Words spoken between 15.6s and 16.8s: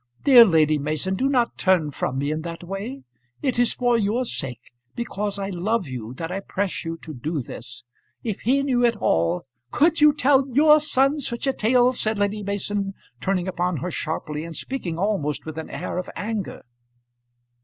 air of anger.